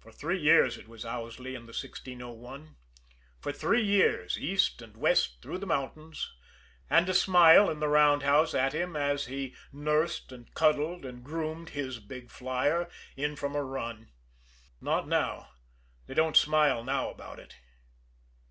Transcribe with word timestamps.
For 0.00 0.10
three 0.10 0.40
years 0.40 0.78
it 0.78 0.88
was 0.88 1.04
Owsley 1.04 1.54
and 1.54 1.64
the 1.68 1.76
1601; 1.78 2.76
for 3.42 3.52
three 3.52 3.82
years 3.82 4.38
east 4.38 4.80
and 4.80 4.96
west 4.96 5.42
through 5.42 5.58
the 5.58 5.66
mountains 5.66 6.32
and 6.88 7.06
a 7.10 7.12
smile 7.12 7.68
in 7.68 7.78
the 7.80 7.88
roundhouse 7.88 8.54
at 8.54 8.72
him 8.72 8.96
as 8.96 9.26
he 9.26 9.54
nursed 9.74 10.32
and 10.32 10.54
cuddled 10.54 11.04
and 11.04 11.22
groomed 11.22 11.68
his 11.76 11.98
big 12.00 12.30
flyer, 12.30 12.88
in 13.18 13.36
from 13.36 13.54
a 13.54 13.62
run. 13.62 14.08
Not 14.80 15.06
now 15.06 15.50
they 16.06 16.14
don't 16.14 16.38
smile 16.38 16.82
now 16.82 17.10
about 17.10 17.38
it. 17.38 17.56